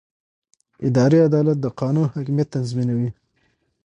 [0.87, 3.09] اداري عدالت د قانون حاکمیت تضمینوي.